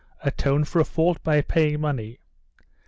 [0.23, 2.21] Atone for a fault by paying money?